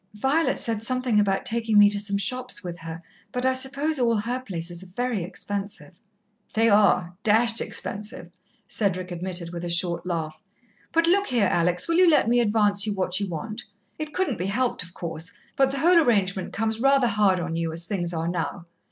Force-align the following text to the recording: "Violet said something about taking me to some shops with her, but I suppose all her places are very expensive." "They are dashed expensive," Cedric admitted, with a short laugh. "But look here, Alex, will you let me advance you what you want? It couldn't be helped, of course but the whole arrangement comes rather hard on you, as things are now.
"Violet 0.15 0.57
said 0.57 0.81
something 0.81 1.19
about 1.19 1.45
taking 1.45 1.77
me 1.77 1.87
to 1.91 1.99
some 1.99 2.17
shops 2.17 2.63
with 2.63 2.79
her, 2.79 3.03
but 3.31 3.45
I 3.45 3.53
suppose 3.53 3.99
all 3.99 4.15
her 4.15 4.39
places 4.39 4.81
are 4.81 4.87
very 4.87 5.23
expensive." 5.23 5.99
"They 6.55 6.69
are 6.69 7.15
dashed 7.21 7.61
expensive," 7.61 8.31
Cedric 8.67 9.11
admitted, 9.11 9.51
with 9.53 9.63
a 9.63 9.69
short 9.69 10.03
laugh. 10.07 10.41
"But 10.91 11.05
look 11.05 11.27
here, 11.27 11.45
Alex, 11.45 11.87
will 11.87 11.97
you 11.97 12.09
let 12.09 12.27
me 12.27 12.39
advance 12.39 12.87
you 12.87 12.95
what 12.95 13.19
you 13.19 13.27
want? 13.27 13.61
It 13.99 14.11
couldn't 14.11 14.39
be 14.39 14.47
helped, 14.47 14.81
of 14.81 14.95
course 14.95 15.31
but 15.55 15.69
the 15.69 15.77
whole 15.77 15.99
arrangement 16.01 16.51
comes 16.51 16.81
rather 16.81 17.05
hard 17.05 17.39
on 17.39 17.55
you, 17.55 17.71
as 17.71 17.85
things 17.85 18.11
are 18.11 18.27
now. 18.27 18.65